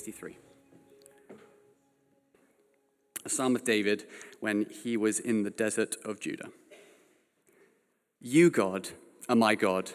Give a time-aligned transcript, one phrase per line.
[0.00, 0.36] Psalm 63.
[3.26, 4.06] A psalm of David
[4.40, 6.48] when he was in the desert of Judah.
[8.18, 8.88] You, God,
[9.28, 9.90] are my God.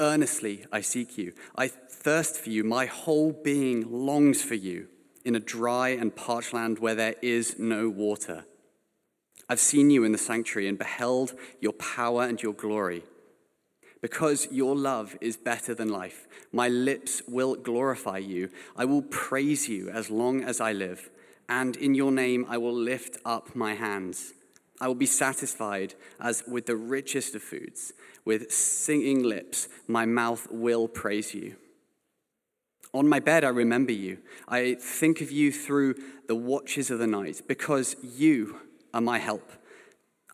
[0.00, 1.34] Earnestly I seek you.
[1.56, 2.64] I thirst for you.
[2.64, 4.88] My whole being longs for you
[5.26, 8.46] in a dry and parched land where there is no water.
[9.46, 13.04] I've seen you in the sanctuary and beheld your power and your glory.
[14.06, 18.50] Because your love is better than life, my lips will glorify you.
[18.76, 21.10] I will praise you as long as I live,
[21.48, 24.32] and in your name I will lift up my hands.
[24.80, 27.92] I will be satisfied as with the richest of foods.
[28.24, 31.56] With singing lips, my mouth will praise you.
[32.94, 34.18] On my bed, I remember you.
[34.46, 35.96] I think of you through
[36.28, 38.60] the watches of the night, because you
[38.94, 39.50] are my help.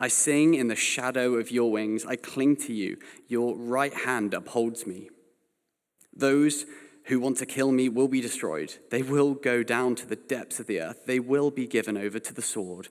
[0.03, 2.05] I sing in the shadow of your wings.
[2.05, 2.97] I cling to you.
[3.29, 5.11] Your right hand upholds me.
[6.13, 6.67] Those
[7.05, 8.75] who want to kill me will be destroyed.
[8.91, 11.07] They will go down to the depths of the earth.
[11.07, 12.89] They will be given over to the sword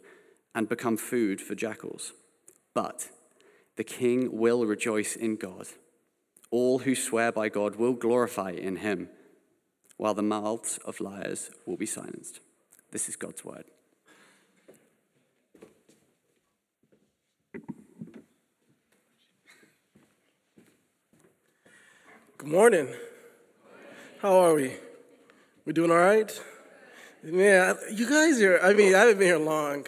[0.55, 2.13] and become food for jackals.
[2.73, 3.09] But
[3.75, 5.67] the king will rejoice in God.
[6.49, 9.09] All who swear by God will glorify in him,
[9.97, 12.39] while the mouths of liars will be silenced.
[12.91, 13.65] This is God's word.
[22.41, 22.87] Good morning.
[24.19, 24.73] How are we?
[25.63, 26.41] We doing all right?
[27.21, 29.85] Man, you guys are, I mean, I haven't been here long.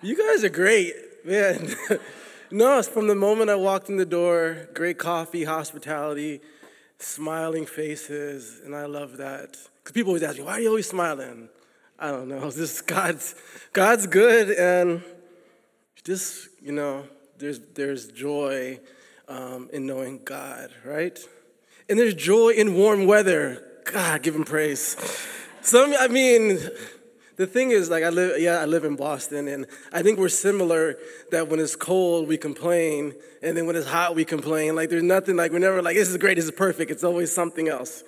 [0.00, 1.74] You guys are great, man.
[2.52, 6.42] no, it's from the moment I walked in the door, great coffee, hospitality,
[7.00, 9.56] smiling faces, and I love that.
[9.78, 11.48] Because people always ask me, why are you always smiling?
[11.98, 12.50] I don't know.
[12.56, 13.34] This God's
[13.72, 15.02] God's good, and
[16.04, 17.08] just you know,
[17.38, 18.78] there's there's joy
[19.26, 21.18] um, in knowing God, right?
[21.90, 23.62] And there's joy in warm weather.
[23.84, 24.96] God, give him praise.
[25.60, 26.60] Some, I mean,
[27.34, 30.28] the thing is, like, I live, yeah, I live in Boston, and I think we're
[30.28, 30.96] similar
[31.32, 34.76] that when it's cold, we complain, and then when it's hot, we complain.
[34.76, 36.92] Like, there's nothing, like, we're never like, this is great, this is perfect.
[36.92, 38.04] It's always something else.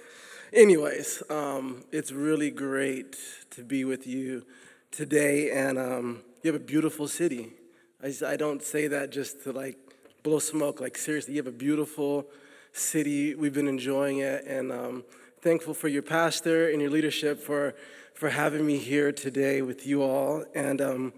[0.52, 3.16] Anyways, um, it's really great
[3.50, 4.46] to be with you
[4.92, 7.54] today, and um, you have a beautiful city.
[8.00, 9.76] I, I don't say that just to, like,
[10.22, 10.80] blow smoke.
[10.80, 12.28] Like, seriously, you have a beautiful
[12.72, 13.34] city.
[13.34, 15.04] We've been enjoying it, and um,
[15.40, 17.74] thankful for your pastor and your leadership for
[18.14, 20.44] for having me here today with you all.
[20.54, 21.12] And um,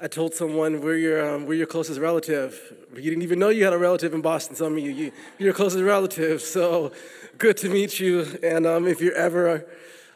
[0.00, 2.58] I told someone we're your um, we're your closest relative.
[2.94, 4.56] You didn't even know you had a relative in Boston.
[4.56, 6.40] Some of you, you you're your closest relative.
[6.40, 6.92] So
[7.38, 8.26] good to meet you.
[8.42, 9.66] And um, if you're ever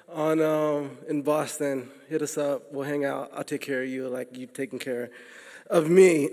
[0.09, 2.73] on um, in Boston, hit us up.
[2.73, 3.31] We'll hang out.
[3.35, 5.11] I'll take care of you like you've taken care
[5.69, 6.31] of me.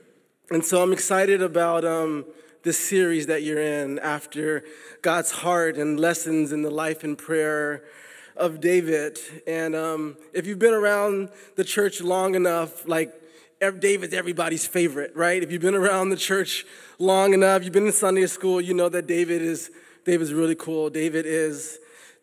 [0.50, 2.26] and so I'm excited about um,
[2.62, 4.64] this series that you're in after
[5.02, 7.82] God's heart and lessons in the life and prayer
[8.36, 9.18] of David.
[9.46, 13.12] And um, if you've been around the church long enough, like
[13.78, 15.42] David's everybody's favorite, right?
[15.42, 16.64] If you've been around the church
[16.98, 19.70] long enough, you've been in Sunday school, you know that David is
[20.04, 20.90] David's really cool.
[20.90, 21.78] David is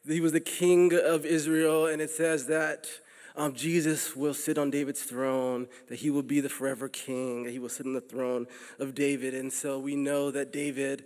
[0.07, 2.88] he was the king of Israel, and it says that
[3.35, 7.51] um, Jesus will sit on David's throne, that he will be the forever king, that
[7.51, 8.47] he will sit on the throne
[8.79, 9.34] of David.
[9.34, 11.06] And so we know that David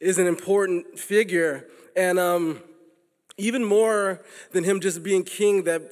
[0.00, 1.68] is an important figure.
[1.96, 2.62] And um,
[3.36, 4.22] even more
[4.52, 5.82] than him just being king that,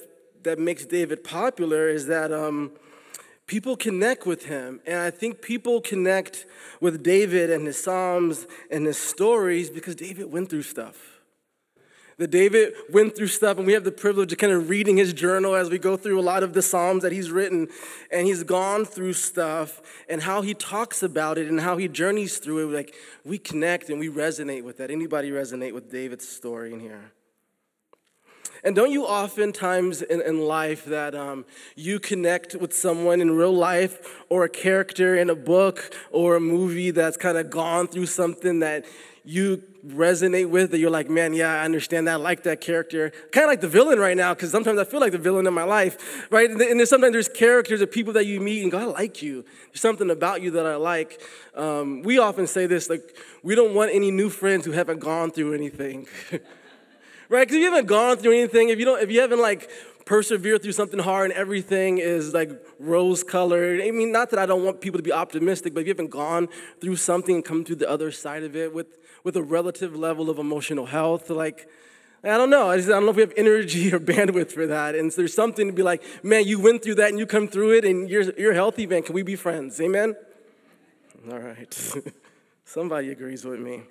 [0.43, 2.71] that makes David popular is that um,
[3.47, 4.81] people connect with him.
[4.85, 6.45] And I think people connect
[6.79, 11.18] with David and his Psalms and his stories because David went through stuff
[12.19, 15.13] that David went through stuff, and we have the privilege of kind of reading his
[15.13, 17.69] journal as we go through a lot of the Psalms that he's written.
[18.11, 22.37] And he's gone through stuff, and how he talks about it and how he journeys
[22.37, 22.75] through it.
[22.75, 22.95] Like,
[23.25, 24.91] we connect and we resonate with that.
[24.91, 27.11] Anybody resonate with David's story in here?
[28.63, 31.45] And don't you oftentimes in, in life that um,
[31.77, 36.41] you connect with someone in real life or a character in a book or a
[36.41, 38.85] movie that's kind of gone through something that
[39.29, 42.13] you resonate with that you're like, man, yeah, I understand that.
[42.13, 43.11] I like that character.
[43.31, 45.53] Kind of like the villain right now, because sometimes I feel like the villain in
[45.53, 46.49] my life, right?
[46.49, 49.45] And there's sometimes there's characters or people that you meet and go, I like you.
[49.67, 51.21] There's something about you that I like.
[51.53, 55.29] Um, we often say this, like, we don't want any new friends who haven't gone
[55.29, 56.07] through anything.
[57.29, 57.47] right?
[57.47, 59.69] Because if you haven't gone through anything, if you don't, if you haven't like
[60.09, 63.79] persevered through something hard and everything is like rose colored.
[63.79, 66.09] I mean, not that I don't want people to be optimistic, but if you haven't
[66.09, 66.49] gone
[66.81, 68.87] through something and come through the other side of it with
[69.23, 71.29] with a relative level of emotional health.
[71.29, 71.69] Like,
[72.23, 72.71] I don't know.
[72.71, 74.95] I, just, I don't know if we have energy or bandwidth for that.
[74.95, 77.47] And so there's something to be like, man, you went through that and you come
[77.47, 79.03] through it and you're, you're healthy, man.
[79.03, 79.79] Can we be friends?
[79.79, 80.15] Amen?
[81.29, 81.93] All right.
[82.65, 83.83] Somebody agrees with me.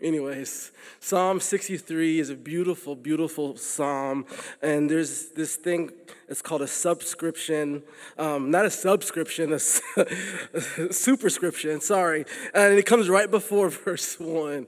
[0.00, 4.26] Anyways, Psalm 63 is a beautiful, beautiful psalm.
[4.62, 5.90] And there's this thing,
[6.28, 7.82] it's called a subscription.
[8.18, 9.58] Um, not a subscription, a, a
[10.92, 12.26] superscription, sorry.
[12.54, 14.66] And it comes right before verse 1.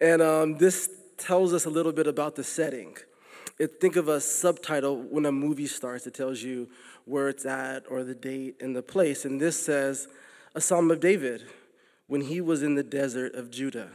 [0.00, 2.96] And um, this tells us a little bit about the setting.
[3.58, 6.68] It, think of a subtitle when a movie starts, it tells you
[7.06, 9.24] where it's at or the date and the place.
[9.24, 10.08] And this says,
[10.54, 11.44] a psalm of David
[12.06, 13.90] when he was in the desert of Judah.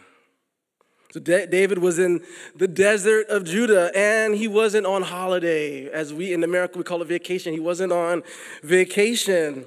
[1.12, 2.24] So David was in
[2.56, 5.90] the desert of Judah and he wasn't on holiday.
[5.90, 7.52] As we in America we call it vacation.
[7.54, 8.24] He wasn't on
[8.64, 9.66] vacation.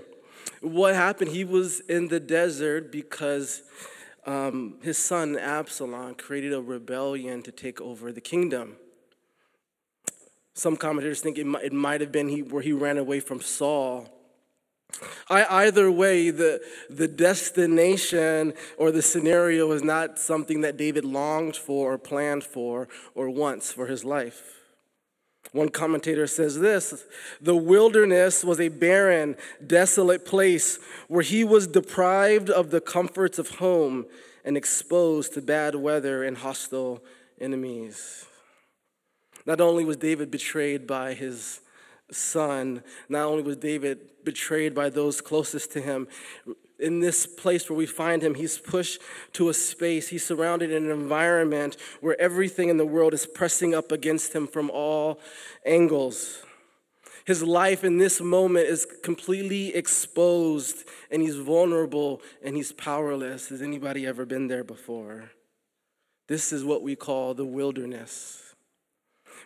[0.63, 1.33] What happened?
[1.33, 3.63] He was in the desert because
[4.25, 8.77] um, his son Absalom created a rebellion to take over the kingdom.
[10.55, 13.43] Some commentators think it might, it might have been he, where he ran away from
[13.43, 14.09] Saul.
[15.29, 16.61] I, either way, the,
[16.91, 22.89] the destination or the scenario is not something that David longed for or planned for
[23.15, 24.61] or wants for his life.
[25.53, 27.05] One commentator says this
[27.41, 33.51] The wilderness was a barren, desolate place where he was deprived of the comforts of
[33.51, 34.07] home
[34.45, 37.03] and exposed to bad weather and hostile
[37.41, 38.27] enemies.
[39.47, 41.61] Not only was David betrayed by his
[42.11, 46.09] son, not only was David betrayed by those closest to him,
[46.79, 49.01] in this place where we find him, he's pushed
[49.33, 53.75] to a space, he's surrounded in an environment where everything in the world is pressing
[53.75, 55.21] up against him from all
[55.65, 56.43] angles.
[57.25, 63.49] His life in this moment is completely exposed and he's vulnerable and he's powerless.
[63.49, 65.31] Has anybody ever been there before?
[66.27, 68.55] This is what we call the wilderness.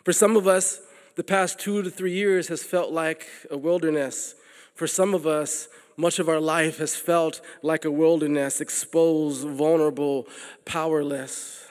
[0.03, 0.81] For some of us,
[1.15, 4.35] the past two to three years has felt like a wilderness.
[4.75, 5.67] For some of us,
[5.97, 10.27] much of our life has felt like a wilderness, exposed, vulnerable,
[10.63, 11.67] powerless.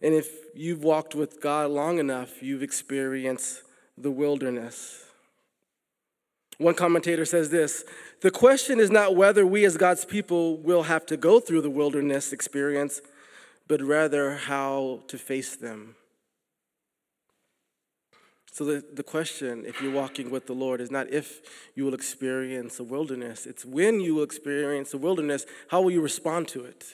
[0.00, 3.62] And if you've walked with God long enough, you've experienced
[3.96, 5.04] the wilderness.
[6.58, 7.84] One commentator says this
[8.20, 11.70] The question is not whether we as God's people will have to go through the
[11.70, 13.00] wilderness experience,
[13.66, 15.96] but rather how to face them.
[18.58, 21.42] So, the, the question, if you're walking with the Lord, is not if
[21.76, 26.00] you will experience a wilderness, it's when you will experience a wilderness, how will you
[26.00, 26.84] respond to it?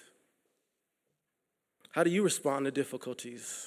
[1.93, 3.67] How do you respond to difficulties?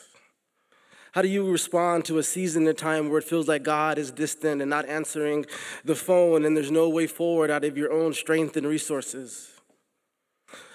[1.14, 4.12] How do you respond to a season of time where it feels like God is
[4.12, 5.48] distant and not answering
[5.84, 9.54] the phone and there's no way forward out of your own strength and resources?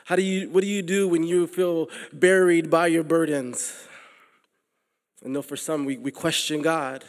[0.06, 3.86] How do you, what do you do when you feel buried by your burdens?
[5.24, 7.04] I know for some, we, we question God.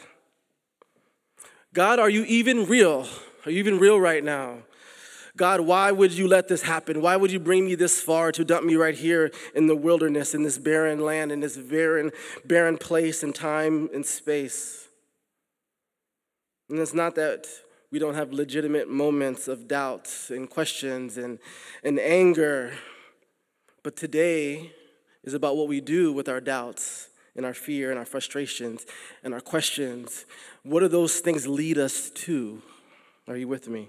[1.72, 3.08] God, are you even real?
[3.44, 4.58] Are you even real right now?
[5.36, 7.02] God, why would you let this happen?
[7.02, 10.32] Why would you bring me this far to dump me right here in the wilderness,
[10.32, 12.12] in this barren land, in this barren,
[12.44, 14.86] barren place and time and space?
[16.70, 17.48] And it's not that
[17.90, 21.40] we don't have legitimate moments of doubts and questions and,
[21.82, 22.72] and anger,
[23.82, 24.72] but today
[25.24, 28.86] is about what we do with our doubts and our fear and our frustrations
[29.22, 30.24] and our questions,
[30.62, 32.62] what do those things lead us to?
[33.26, 33.88] Are you with me?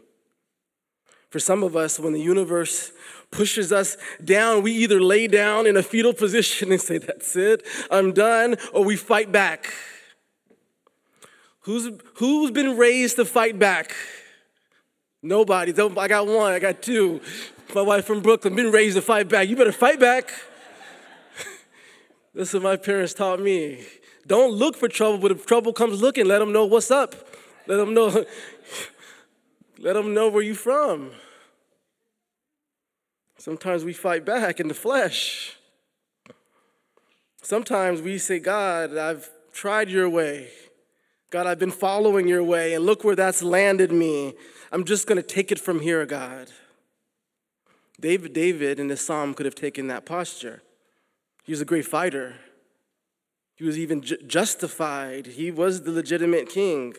[1.30, 2.92] For some of us, when the universe
[3.30, 7.64] pushes us down, we either lay down in a fetal position and say, That's it,
[7.92, 9.74] I'm done, or we fight back.
[11.62, 13.94] Who's, who's been raised to fight back?
[15.22, 15.74] Nobody.
[15.74, 17.20] I got one, I got two.
[17.74, 19.50] My wife from Brooklyn, been raised to fight back.
[19.50, 20.32] You better fight back.
[22.36, 23.86] This is what my parents taught me.
[24.27, 27.15] Don't look for trouble, but if trouble comes looking, let them know what's up.
[27.65, 28.25] Let them know.
[29.80, 31.12] let them know where you're from.
[33.38, 35.56] Sometimes we fight back in the flesh.
[37.42, 40.50] Sometimes we say, God, I've tried your way.
[41.30, 44.34] God, I've been following your way, and look where that's landed me.
[44.72, 46.51] I'm just going to take it from here, God.
[48.00, 50.63] David, David in this psalm could have taken that posture.
[51.46, 52.34] He was a great fighter.
[53.56, 55.28] He was even ju- justified.
[55.28, 56.96] He was the legitimate king.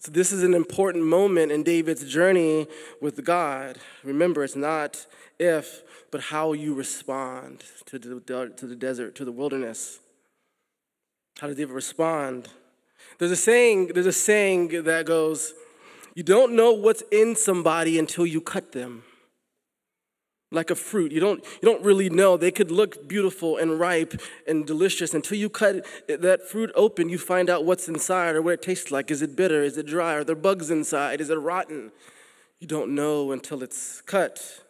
[0.00, 2.66] So, this is an important moment in David's journey
[3.00, 3.78] with God.
[4.02, 5.06] Remember, it's not
[5.38, 10.00] if, but how you respond to the, to the desert, to the wilderness.
[11.38, 12.48] How does David respond?
[13.18, 15.54] There's a saying, there's a saying that goes,
[16.14, 19.04] you don't know what's in somebody until you cut them
[20.50, 21.12] like a fruit.
[21.12, 22.36] You don't, you don't really know.
[22.36, 27.18] They could look beautiful and ripe and delicious until you cut that fruit open, you
[27.18, 29.10] find out what's inside or what it tastes like.
[29.10, 29.62] Is it bitter?
[29.62, 30.14] Is it dry?
[30.14, 31.20] Are there bugs inside?
[31.20, 31.92] Is it rotten?
[32.58, 34.60] You don't know until it's cut.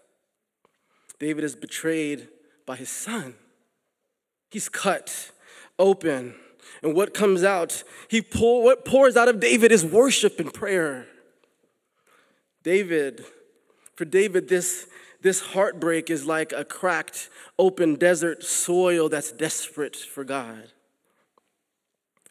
[1.18, 2.28] David is betrayed
[2.66, 3.34] by his son.
[4.50, 5.30] He's cut
[5.78, 6.34] open.
[6.82, 11.06] And what comes out, he pour, what pours out of David is worship and prayer.
[12.62, 13.24] David,
[13.94, 14.86] for David, this,
[15.22, 20.72] this heartbreak is like a cracked, open desert soil that's desperate for God.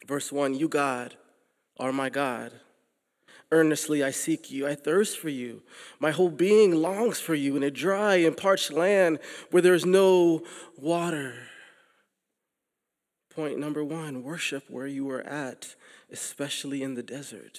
[0.06, 1.14] Verse 1 You, God,
[1.78, 2.52] are my God.
[3.52, 4.66] Earnestly I seek you.
[4.66, 5.62] I thirst for you.
[5.98, 9.18] My whole being longs for you in a dry and parched land
[9.50, 10.42] where there's no
[10.76, 11.34] water.
[13.34, 15.74] Point number one worship where you are at,
[16.12, 17.58] especially in the desert.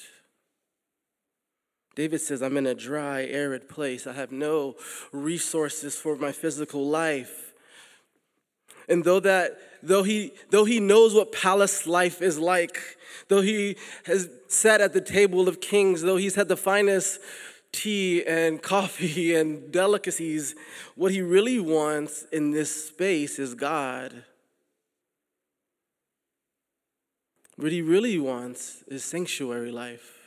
[2.02, 4.08] David says, I'm in a dry, arid place.
[4.08, 4.76] I have no
[5.12, 7.54] resources for my physical life.
[8.90, 13.76] And though that though he though he knows what palace life is like, though he
[14.06, 17.20] has sat at the table of kings, though he's had the finest
[17.72, 20.56] tea and coffee and delicacies,
[20.96, 24.24] what he really wants in this space is God.
[27.58, 30.21] What he really wants is sanctuary life.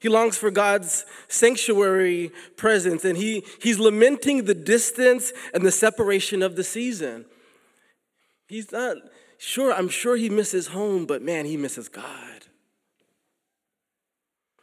[0.00, 6.42] He longs for God's sanctuary presence, and he, he's lamenting the distance and the separation
[6.42, 7.24] of the season.
[8.46, 8.96] He's not
[9.38, 12.46] sure, I'm sure he misses home, but man, he misses God.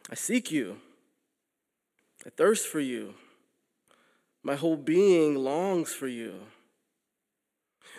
[0.08, 0.78] I seek you,
[2.24, 3.14] I thirst for you,
[4.42, 6.34] my whole being longs for you.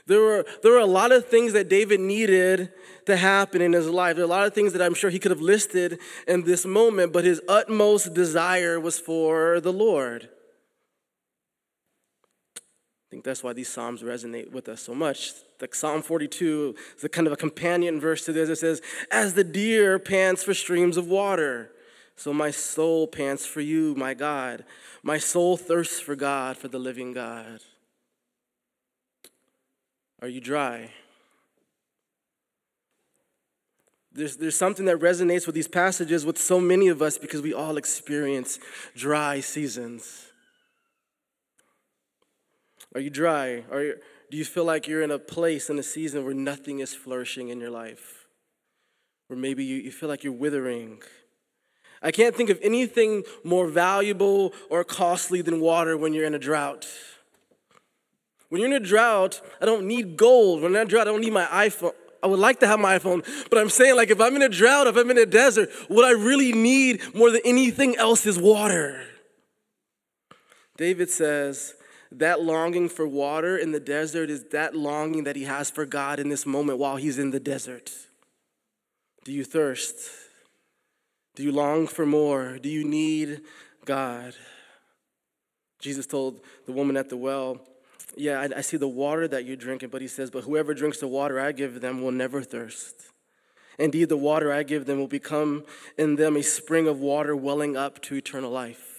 [0.08, 2.72] There were, there were a lot of things that David needed
[3.06, 4.16] to happen in his life.
[4.16, 6.66] There are a lot of things that I'm sure he could have listed in this
[6.66, 10.30] moment, but his utmost desire was for the Lord.
[12.56, 15.34] I think that's why these Psalms resonate with us so much.
[15.60, 18.50] Like Psalm 42 is a kind of a companion verse to this.
[18.50, 21.72] It says, As the deer pants for streams of water,
[22.16, 24.66] so my soul pants for you, my God.
[25.04, 27.60] My soul thirsts for God, for the living God.
[30.22, 30.92] Are you dry?
[34.12, 37.54] There's, there's something that resonates with these passages with so many of us because we
[37.54, 38.58] all experience
[38.96, 40.32] dry seasons.
[42.96, 43.64] Are you dry?
[43.72, 43.96] Are you,
[44.32, 47.50] do you feel like you're in a place in a season where nothing is flourishing
[47.50, 48.28] in your life?
[49.30, 51.04] Or maybe you, you feel like you're withering.
[52.02, 56.40] I can't think of anything more valuable or costly than water when you're in a
[56.40, 56.88] drought.
[58.50, 60.62] When you're in a drought, I don't need gold.
[60.62, 61.94] When I'm in a drought, I don't need my iPhone.
[62.24, 64.50] I would like to have my iPhone, but I'm saying, like, if I'm in a
[64.50, 68.40] drought, if I'm in a desert, what I really need more than anything else is
[68.40, 69.04] water.
[70.78, 71.76] David says,
[72.12, 76.20] that longing for water in the desert is that longing that he has for God
[76.20, 77.92] in this moment while he's in the desert.
[79.26, 80.10] Do you thirst?
[81.36, 82.58] Do you long for more?
[82.58, 83.42] Do you need
[83.86, 84.34] God?
[85.80, 87.60] Jesus told the woman at the well,
[88.18, 91.00] yeah, I, I see the water that you're drinking, but he says, But whoever drinks
[91.00, 92.96] the water I give them will never thirst.
[93.80, 95.64] Indeed, the water I give them will become
[95.98, 98.98] in them a spring of water welling up to eternal life.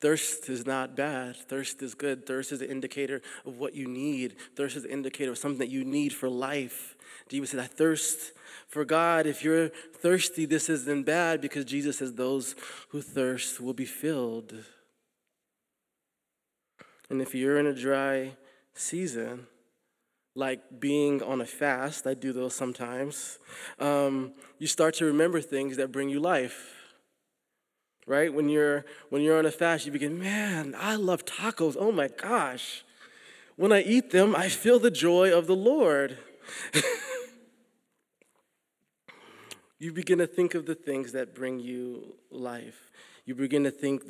[0.00, 1.36] Thirst is not bad.
[1.36, 2.26] Thirst is good.
[2.26, 4.36] Thirst is an indicator of what you need.
[4.54, 6.96] Thirst is an indicator of something that you need for life.
[7.28, 8.32] Jesus said, I thirst
[8.68, 9.26] for God.
[9.26, 12.54] If you're thirsty, this isn't bad because Jesus says, Those
[12.88, 14.54] who thirst will be filled.
[17.10, 18.36] And if you're in a dry
[18.74, 19.46] season,
[20.34, 23.38] like being on a fast, I do those sometimes,
[23.78, 26.74] um, you start to remember things that bring you life.
[28.06, 28.32] Right?
[28.32, 31.74] When you're when you're on a fast, you begin, man, I love tacos.
[31.78, 32.84] Oh my gosh.
[33.56, 36.18] When I eat them, I feel the joy of the Lord.
[39.78, 42.90] you begin to think of the things that bring you life
[43.26, 44.02] you begin to think,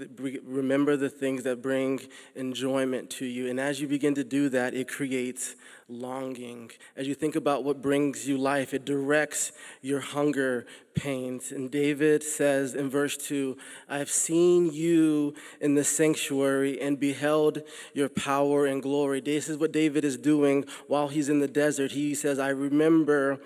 [0.45, 2.01] remember the things that bring
[2.35, 3.49] enjoyment to you.
[3.49, 5.55] And as you begin to do that, it creates
[5.89, 6.73] longing.
[6.97, 9.53] As you think about what brings you life, it directs
[9.83, 11.53] your hunger pains.
[11.53, 13.57] And David says in verse 2
[13.89, 19.21] I have seen you in the sanctuary and beheld your power and glory.
[19.21, 21.93] This is what David is doing while he's in the desert.
[21.93, 23.41] He says, I remember,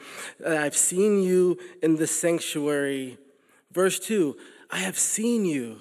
[0.46, 3.18] I've seen you in the sanctuary.
[3.70, 4.34] Verse 2
[4.70, 5.80] I have seen you.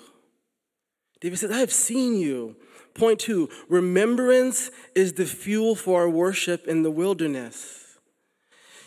[1.20, 2.56] David says, I have seen you.
[2.94, 7.84] Point two remembrance is the fuel for our worship in the wilderness.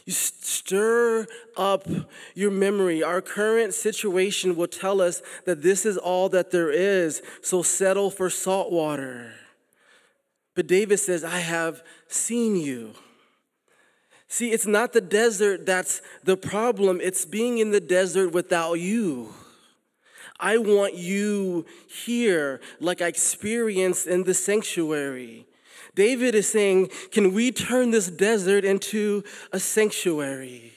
[0.07, 1.27] You stir
[1.57, 1.87] up
[2.35, 3.03] your memory.
[3.03, 8.11] Our current situation will tell us that this is all that there is, so settle
[8.11, 9.35] for salt water.
[10.57, 12.95] But David says, I have seen you.
[14.27, 19.35] See, it's not the desert that's the problem, it's being in the desert without you.
[20.41, 25.47] I want you here, like I experienced in the sanctuary.
[25.95, 30.73] David is saying, Can we turn this desert into a sanctuary?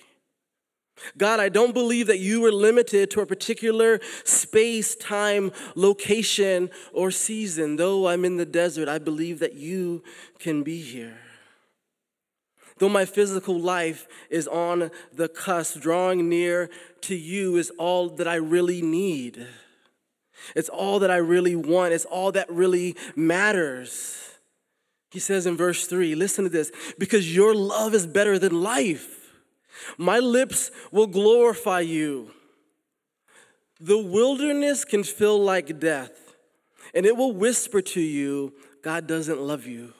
[1.17, 7.11] God, I don't believe that you were limited to a particular space, time, location, or
[7.11, 7.75] season.
[7.75, 10.03] Though I'm in the desert, I believe that you
[10.39, 11.17] can be here.
[12.83, 16.69] Though my physical life is on the cusp, drawing near
[17.03, 19.47] to you is all that I really need.
[20.53, 21.93] It's all that I really want.
[21.93, 24.17] It's all that really matters.
[25.11, 29.31] He says in verse 3, listen to this, because your love is better than life.
[29.97, 32.31] My lips will glorify you.
[33.79, 36.35] The wilderness can feel like death,
[36.93, 39.93] and it will whisper to you, God doesn't love you.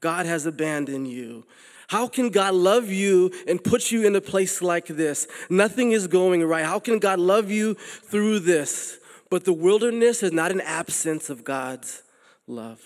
[0.00, 1.44] God has abandoned you.
[1.88, 5.26] How can God love you and put you in a place like this?
[5.48, 6.64] Nothing is going right.
[6.64, 8.98] How can God love you through this?
[9.30, 12.02] But the wilderness is not an absence of God's
[12.46, 12.82] love.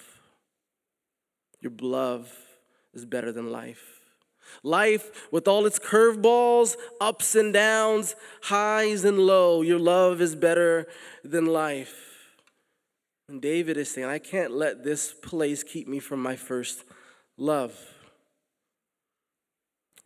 [1.60, 2.32] Your love
[2.94, 4.00] is better than life.
[4.62, 10.86] Life, with all its curveballs, ups and downs, highs and low, your love is better
[11.24, 12.12] than life.
[13.28, 16.84] And David is saying, I can't let this place keep me from my first
[17.36, 17.76] love.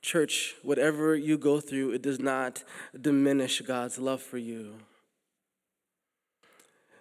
[0.06, 2.62] Church, whatever you go through, it does not
[2.98, 4.75] diminish God's love for you.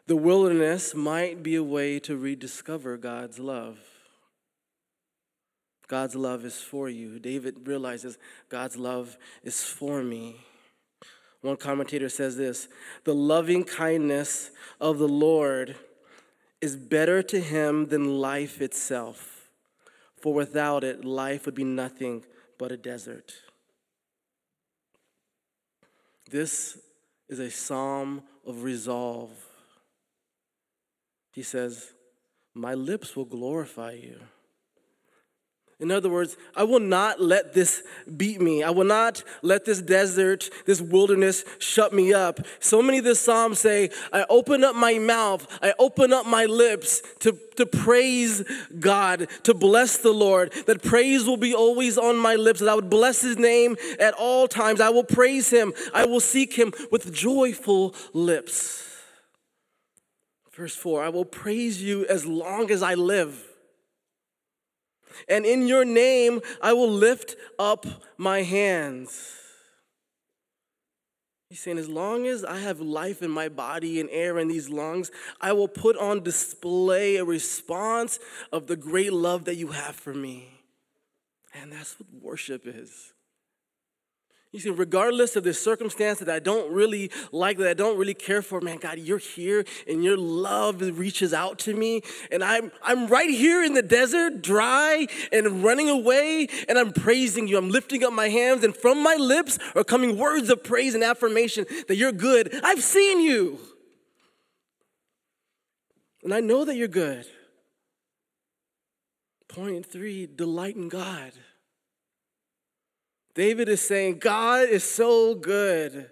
[0.08, 3.78] The wilderness might be a way to rediscover God's love.
[5.88, 7.20] God's love is for you.
[7.20, 8.18] David realizes
[8.50, 10.38] God's love is for me.
[11.42, 12.70] One commentator says this
[13.04, 14.50] The loving kindness
[14.82, 15.76] of the Lord
[16.60, 19.48] is better to him than life itself,
[20.20, 22.24] for without it, life would be nothing
[22.58, 23.34] but a desert.
[26.30, 26.78] This
[27.30, 29.32] is a psalm of resolve.
[31.34, 31.94] He says,
[32.54, 34.20] My lips will glorify you.
[35.78, 37.84] In other words, I will not let this
[38.16, 38.64] beat me.
[38.64, 42.40] I will not let this desert, this wilderness shut me up.
[42.62, 46.46] So many of the Psalms say, I open up my mouth, I open up my
[46.46, 48.42] lips to, to praise
[48.80, 50.54] God, to bless the Lord.
[50.66, 54.14] That praise will be always on my lips, that I would bless his name at
[54.14, 54.80] all times.
[54.80, 58.82] I will praise him, I will seek him with joyful lips.
[60.54, 63.45] Verse 4 I will praise you as long as I live
[65.28, 67.86] and in your name I will lift up
[68.18, 69.34] my hands.
[71.50, 74.70] He's saying, as long as I have life in my body and air in these
[74.70, 78.20] lungs, I will put on display a response
[78.52, 80.50] of the great love that you have for me.
[81.54, 83.14] And that's what worship is.
[84.56, 88.14] You see, regardless of the circumstance that I don't really like, that I don't really
[88.14, 92.04] care for, man, God, you're here and your love reaches out to me.
[92.32, 97.50] And I'm, I'm right here in the desert, dry and running away, and I'm praising
[97.50, 97.58] you.
[97.58, 101.04] I'm lifting up my hands, and from my lips are coming words of praise and
[101.04, 102.58] affirmation that you're good.
[102.64, 103.60] I've seen you.
[106.24, 107.26] And I know that you're good.
[109.50, 111.34] Point three delight in God.
[113.36, 116.10] David is saying, God is so good.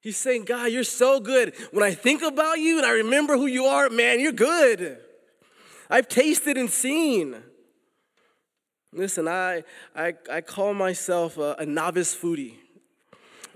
[0.00, 1.54] He's saying, God, you're so good.
[1.70, 4.98] When I think about you and I remember who you are, man, you're good.
[5.88, 7.36] I've tasted and seen.
[8.92, 9.62] Listen, I,
[9.94, 12.56] I, I call myself a, a novice foodie.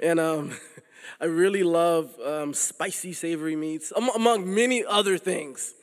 [0.01, 0.53] And um,
[1.21, 5.75] I really love um, spicy, savory meats, among many other things.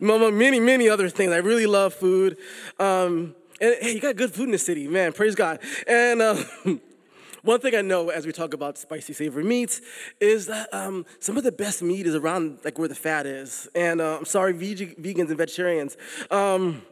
[0.00, 1.32] Among many, many other things.
[1.32, 2.36] I really love food.
[2.80, 5.12] Um, and hey, you got good food in the city, man.
[5.12, 5.60] Praise God.
[5.86, 6.34] And uh,
[7.42, 9.80] one thing I know as we talk about spicy savory meats
[10.20, 13.68] is that um, some of the best meat is around like where the fat is.
[13.76, 15.96] And uh, I'm sorry, veg- vegans and vegetarians.
[16.28, 16.82] Um,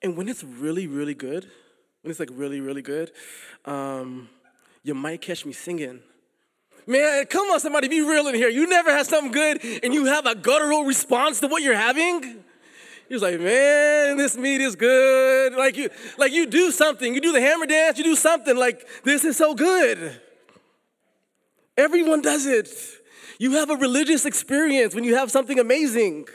[0.00, 1.44] and when it's really, really good,
[2.00, 3.12] when it's like really, really good,
[3.66, 4.30] um,
[4.84, 6.00] you might catch me singing.
[6.86, 8.48] Man, come on, somebody, be real in here.
[8.48, 12.44] You never had something good and you have a guttural response to what you're having?
[13.08, 15.54] He was like, man, this meat is good.
[15.54, 17.14] Like you, like you do something.
[17.14, 18.56] You do the hammer dance, you do something.
[18.56, 20.20] Like, this is so good.
[21.76, 22.68] Everyone does it.
[23.38, 26.26] You have a religious experience when you have something amazing.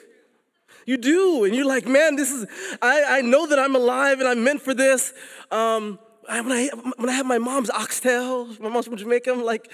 [0.86, 1.44] You do.
[1.44, 2.46] And you're like, man, this is,
[2.82, 5.14] I, I know that I'm alive and I'm meant for this.
[5.50, 9.44] Um, I, when, I, when I have my mom's oxtail, my mom's from Jamaica, I'm
[9.44, 9.72] like,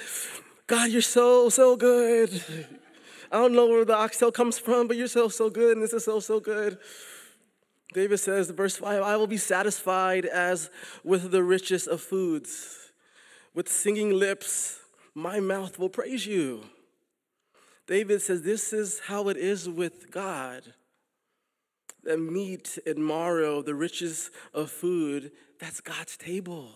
[0.65, 2.41] God, you're so, so good.
[3.31, 5.93] I don't know where the oxtail comes from, but you're so, so good, and this
[5.93, 6.77] is so, so good.
[7.93, 10.69] David says, verse 5 I will be satisfied as
[11.03, 12.91] with the richest of foods.
[13.53, 14.79] With singing lips,
[15.15, 16.63] my mouth will praise you.
[17.87, 20.73] David says, This is how it is with God.
[22.03, 26.69] The meat and marrow, the riches of food, that's God's table.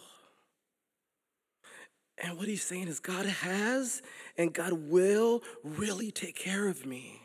[2.17, 4.01] And what he's saying is, God has
[4.41, 7.21] and God will really take care of me.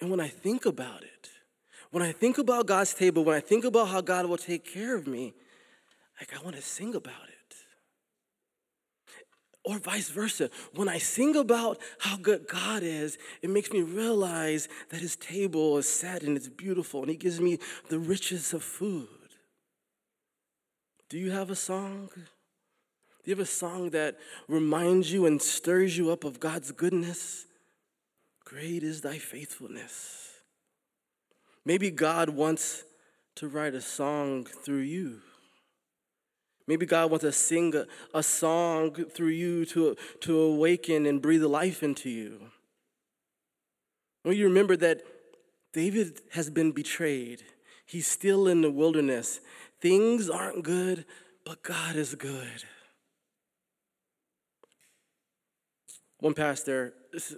[0.00, 1.30] And when I think about it,
[1.90, 4.96] when I think about God's table, when I think about how God will take care
[4.96, 5.34] of me,
[6.20, 7.34] like I want to sing about it.
[9.64, 10.50] Or vice versa.
[10.74, 15.78] When I sing about how good God is, it makes me realize that His table
[15.78, 19.08] is set and it's beautiful and He gives me the riches of food.
[21.08, 22.10] Do you have a song?
[23.24, 27.46] Do you have a song that reminds you and stirs you up of God's goodness?
[28.44, 30.28] Great is thy faithfulness.
[31.64, 32.84] Maybe God wants
[33.36, 35.20] to write a song through you.
[36.66, 41.44] Maybe God wants to sing a, a song through you to, to awaken and breathe
[41.44, 42.50] life into you.
[44.22, 45.02] When you remember that
[45.72, 47.42] David has been betrayed,
[47.86, 49.40] he's still in the wilderness.
[49.80, 51.06] Things aren't good,
[51.46, 52.64] but God is good.
[56.20, 56.94] One pastor,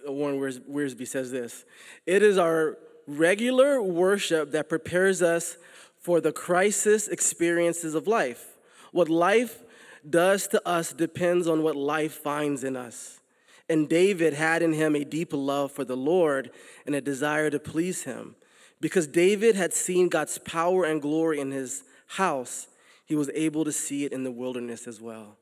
[0.07, 1.65] Warren Wiersbe, says this
[2.07, 5.57] It is our regular worship that prepares us
[5.99, 8.57] for the crisis experiences of life.
[8.93, 9.62] What life
[10.09, 13.21] does to us depends on what life finds in us.
[13.69, 16.51] And David had in him a deep love for the Lord
[16.87, 18.37] and a desire to please him.
[18.81, 22.69] Because David had seen God's power and glory in his house,
[23.05, 25.37] he was able to see it in the wilderness as well.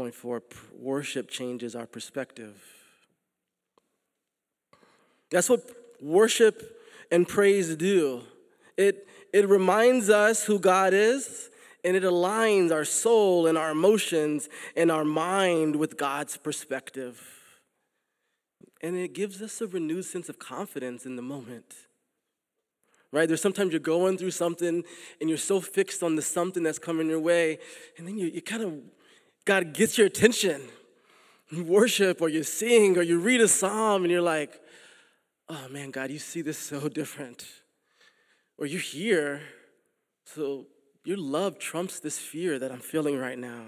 [0.00, 0.42] Point four
[0.78, 2.58] worship changes our perspective.
[5.30, 6.80] That's what worship
[7.12, 8.22] and praise do.
[8.78, 11.50] It, it reminds us who God is,
[11.84, 17.22] and it aligns our soul and our emotions and our mind with God's perspective.
[18.80, 21.74] And it gives us a renewed sense of confidence in the moment.
[23.12, 23.28] Right?
[23.28, 24.82] There's sometimes you're going through something
[25.20, 27.58] and you're so fixed on the something that's coming your way,
[27.98, 28.72] and then you, you kind of,
[29.50, 30.62] God gets your attention.
[31.48, 34.60] You worship or you sing or you read a psalm and you're like,
[35.48, 37.44] oh man, God, you see this so different
[38.56, 39.40] or you're here,
[40.24, 40.66] so
[41.04, 43.64] your love trumps this fear that I'm feeling right now.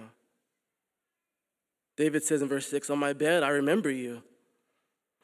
[1.96, 4.22] David says in verse 6 On my bed, I remember you.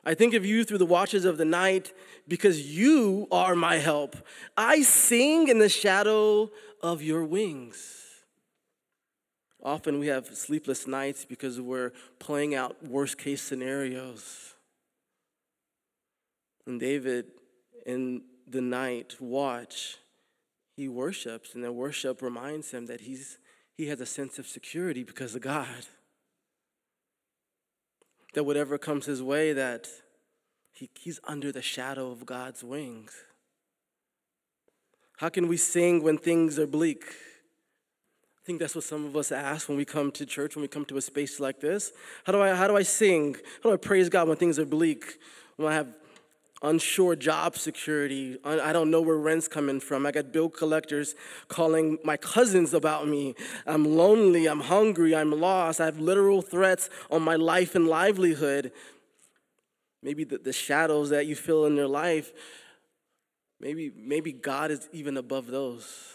[0.05, 1.93] I think of you through the watches of the night
[2.27, 4.17] because you are my help.
[4.57, 6.51] I sing in the shadow
[6.83, 7.98] of your wings.
[9.63, 14.55] Often we have sleepless nights because we're playing out worst case scenarios.
[16.67, 17.27] And David,
[17.87, 19.97] in the night watch,
[20.77, 23.39] he worships, and the worship reminds him that he's,
[23.77, 25.87] he has a sense of security because of God.
[28.35, 29.89] That whatever comes his way, that
[30.71, 33.13] he, he's under the shadow of God's wings.
[35.17, 37.05] How can we sing when things are bleak?
[38.49, 40.69] I think that's what some of us ask when we come to church, when we
[40.69, 41.93] come to a space like this.
[42.25, 43.35] How do I, how do I sing?
[43.63, 45.19] How do I praise God when things are bleak?
[45.57, 45.89] When I have
[46.63, 48.39] unsure job security.
[48.47, 50.07] I don't know where rent's coming from.
[50.07, 51.15] I got bill collectors
[51.49, 53.35] calling my cousins about me.
[53.67, 55.79] I'm lonely, I'm hungry, I'm lost.
[55.79, 58.73] I have literal threats on my life and livelihood.
[60.03, 62.33] Maybe the, the shadows that you feel in your life,
[63.61, 66.15] maybe, maybe God is even above those.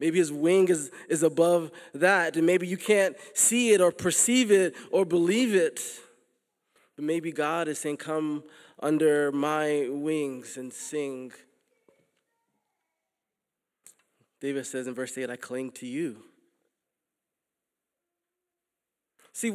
[0.00, 4.50] Maybe his wing is, is above that, and maybe you can't see it or perceive
[4.52, 5.80] it or believe it.
[6.94, 8.44] But maybe God is saying, Come
[8.80, 11.32] under my wings and sing.
[14.40, 16.18] David says in verse 8, I cling to you.
[19.32, 19.50] See,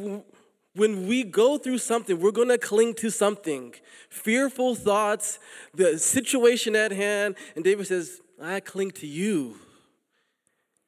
[0.74, 3.74] when we go through something, we're going to cling to something.
[4.10, 5.38] Fearful thoughts,
[5.72, 7.36] the situation at hand.
[7.54, 9.56] And David says, I cling to you.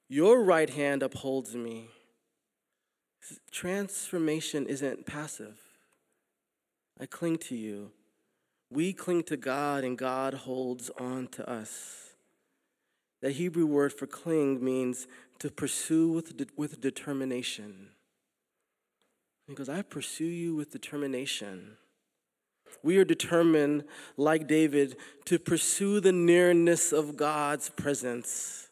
[0.08, 1.88] Your right hand upholds me.
[3.50, 5.58] Transformation isn't passive.
[7.00, 7.90] I cling to you.
[8.70, 12.10] We cling to God and God holds on to us.
[13.22, 15.06] That Hebrew word for cling means
[15.40, 17.88] to pursue with, de- with determination.
[19.46, 21.76] He goes, I pursue you with determination.
[22.82, 23.84] We are determined,
[24.16, 28.65] like David, to pursue the nearness of God's presence.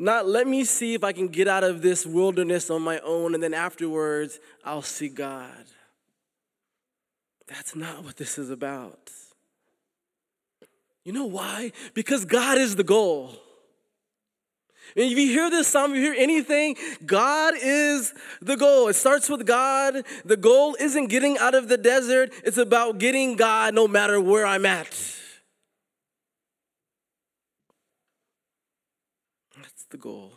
[0.00, 3.34] Not let me see if I can get out of this wilderness on my own,
[3.34, 5.66] and then afterwards I'll see God.
[7.46, 9.10] That's not what this is about.
[11.04, 11.72] You know why?
[11.92, 13.34] Because God is the goal.
[14.96, 18.88] And if you hear this psalm, if you hear anything, God is the goal.
[18.88, 20.02] It starts with God.
[20.24, 24.46] The goal isn't getting out of the desert, it's about getting God no matter where
[24.46, 24.90] I'm at.
[29.56, 30.32] That's the goal.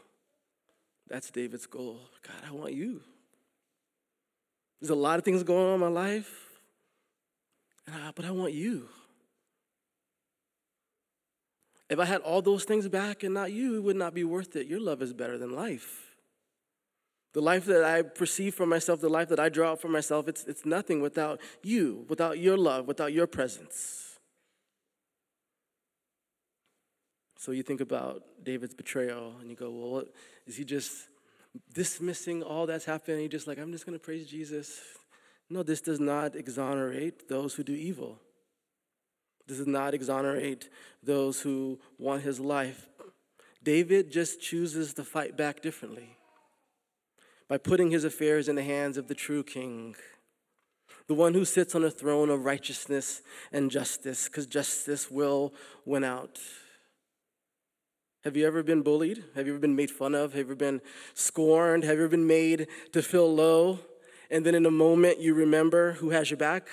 [1.07, 1.99] That's David's goal.
[2.25, 3.01] God, I want you.
[4.79, 6.59] There's a lot of things going on in my life,
[8.15, 8.89] but I want you.
[11.89, 14.55] If I had all those things back and not you, it would not be worth
[14.55, 14.67] it.
[14.67, 16.15] Your love is better than life.
[17.33, 20.27] The life that I perceive for myself, the life that I draw out for myself,
[20.27, 24.02] it's, it's nothing without you, without your love, without your presence.
[27.43, 30.13] So you think about David's betrayal and you go, well, what,
[30.47, 31.09] is he just
[31.73, 33.19] dismissing all that's happening?
[33.19, 34.79] He just like, I'm just going to praise Jesus.
[35.49, 38.17] No, this does not exonerate those who do evil.
[39.45, 40.69] This does not exonerate
[41.03, 42.87] those who want his life.
[43.61, 46.15] David just chooses to fight back differently
[47.49, 49.97] by putting his affairs in the hands of the true king,
[51.07, 55.53] the one who sits on a throne of righteousness and justice, because justice will
[55.83, 56.39] win out.
[58.23, 59.21] Have you ever been bullied?
[59.35, 60.31] Have you ever been made fun of?
[60.31, 60.81] Have you ever been
[61.13, 61.83] scorned?
[61.83, 63.79] Have you ever been made to feel low?
[64.31, 66.67] And then in a moment you remember who has your back?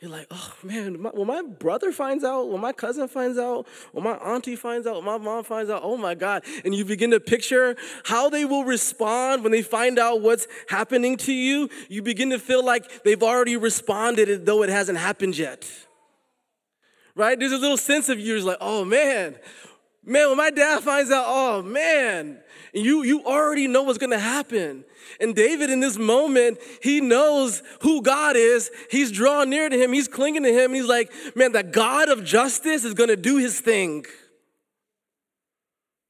[0.00, 3.68] You're like, oh man, my, when my brother finds out, when my cousin finds out,
[3.92, 6.42] when my auntie finds out, when my mom finds out, oh my God.
[6.64, 11.18] And you begin to picture how they will respond when they find out what's happening
[11.18, 11.68] to you.
[11.88, 15.70] You begin to feel like they've already responded though it hasn't happened yet.
[17.14, 17.38] Right?
[17.38, 19.36] There's a little sense of you, like, oh man,
[20.04, 22.38] man, when my dad finds out, oh man,
[22.72, 24.84] you, you already know what's gonna happen.
[25.20, 28.70] And David, in this moment, he knows who God is.
[28.90, 30.72] He's drawn near to him, he's clinging to him.
[30.72, 34.04] He's like, man, the God of justice is gonna do his thing.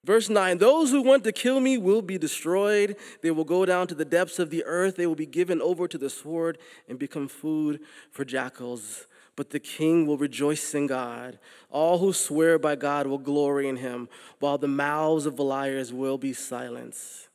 [0.05, 2.97] Verse 9 Those who want to kill me will be destroyed.
[3.23, 4.97] They will go down to the depths of the earth.
[4.97, 9.07] They will be given over to the sword and become food for jackals.
[9.37, 11.39] But the king will rejoice in God.
[11.71, 15.93] All who swear by God will glory in him, while the mouths of the liars
[15.93, 17.29] will be silenced.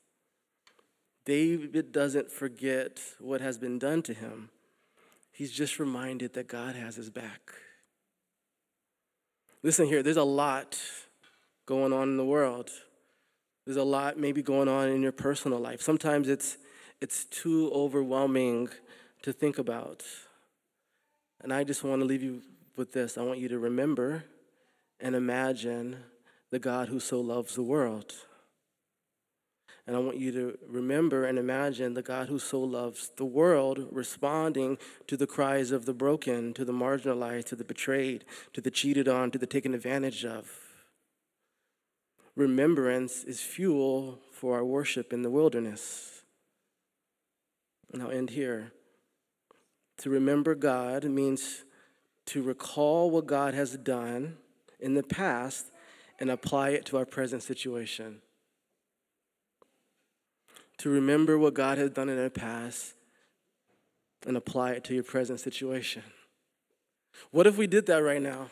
[1.25, 4.49] David doesn't forget what has been done to him.
[5.31, 7.51] He's just reminded that God has his back.
[9.63, 10.79] Listen here, there's a lot
[11.65, 12.69] going on in the world.
[13.65, 15.81] There's a lot maybe going on in your personal life.
[15.81, 16.57] Sometimes it's
[17.01, 18.69] it's too overwhelming
[19.23, 20.03] to think about.
[21.45, 22.41] And I just want to leave you
[22.75, 23.19] with this.
[23.19, 24.23] I want you to remember
[24.99, 25.97] and imagine
[26.49, 28.15] the God who so loves the world.
[29.85, 33.87] And I want you to remember and imagine the God who so loves the world
[33.91, 38.71] responding to the cries of the broken, to the marginalized, to the betrayed, to the
[38.71, 40.49] cheated on, to the taken advantage of.
[42.35, 46.23] Remembrance is fuel for our worship in the wilderness.
[47.93, 48.71] And I'll end here.
[50.05, 51.63] To remember God means
[52.27, 54.37] to recall what God has done
[54.79, 55.71] in the past
[56.19, 58.21] and apply it to our present situation
[60.77, 62.93] to remember what God has done in the past
[64.27, 66.03] and apply it to your present situation.
[67.31, 68.51] What if we did that right now?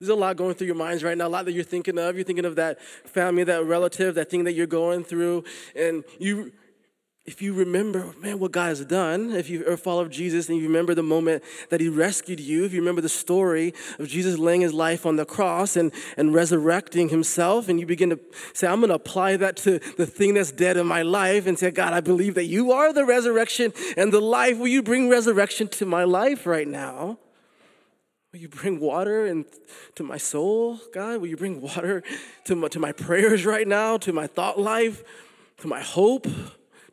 [0.00, 2.16] There's a lot going through your minds right now, a lot that you're thinking of.
[2.16, 5.44] You're thinking of that family, that relative, that thing that you're going through,
[5.76, 6.50] and you
[7.26, 10.58] if you remember, man, what God has done, if you're a follower of Jesus and
[10.58, 14.38] you remember the moment that He rescued you, if you remember the story of Jesus
[14.38, 18.20] laying His life on the cross and, and resurrecting Himself, and you begin to
[18.54, 21.58] say, I'm going to apply that to the thing that's dead in my life and
[21.58, 24.58] say, God, I believe that you are the resurrection and the life.
[24.58, 27.18] Will you bring resurrection to my life right now?
[28.32, 29.46] Will you bring water and
[29.96, 31.20] to my soul, God?
[31.20, 32.04] Will you bring water
[32.44, 35.02] to my, to my prayers right now, to my thought life,
[35.58, 36.28] to my hope?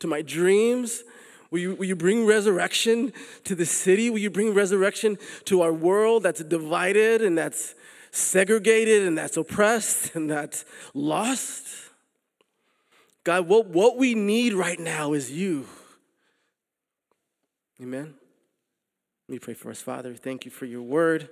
[0.04, 1.04] To my dreams?
[1.50, 3.13] Will you, will you bring resurrection
[3.46, 4.10] to the city?
[4.10, 7.74] Will you bring resurrection to our world that's divided and that's
[8.12, 11.68] segregated and that's oppressed and that's lost?
[13.24, 15.66] God, what, what we need right now is you.
[17.82, 18.16] Amen.
[19.30, 20.16] Let me pray for us, Father.
[20.16, 21.30] Thank you for your word.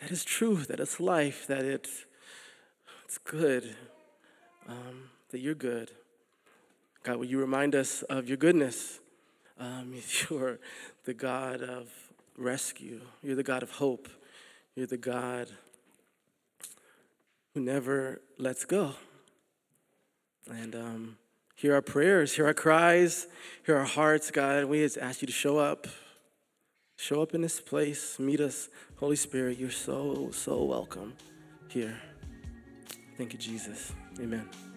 [0.00, 1.88] That is true, that it's life, that it,
[3.06, 3.76] it's good,
[4.68, 5.90] um, that you're good.
[7.02, 9.00] God, will you remind us of your goodness?
[9.58, 9.94] Um,
[10.30, 10.58] you're
[11.04, 11.88] the God of
[12.36, 14.08] rescue, you're the God of hope,
[14.74, 15.48] you're the God
[17.54, 18.94] who never lets go.
[20.48, 21.18] And um,
[21.54, 23.26] hear our prayers, hear our cries,
[23.66, 24.64] hear our hearts, God.
[24.64, 25.86] We just ask you to show up.
[26.96, 28.18] Show up in this place.
[28.18, 28.68] Meet us.
[28.96, 31.14] Holy Spirit, you're so, so welcome
[31.68, 32.00] here.
[33.16, 33.92] Thank you, Jesus.
[34.20, 34.67] Amen.